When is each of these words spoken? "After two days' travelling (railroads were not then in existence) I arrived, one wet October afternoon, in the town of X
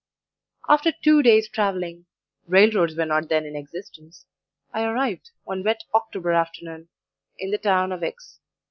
"After 0.67 0.91
two 0.91 1.21
days' 1.21 1.47
travelling 1.47 2.07
(railroads 2.47 2.95
were 2.95 3.05
not 3.05 3.29
then 3.29 3.45
in 3.45 3.55
existence) 3.55 4.25
I 4.73 4.83
arrived, 4.83 5.29
one 5.43 5.63
wet 5.63 5.83
October 5.93 6.31
afternoon, 6.31 6.89
in 7.37 7.51
the 7.51 7.59
town 7.59 7.91
of 7.91 8.01
X 8.01 8.39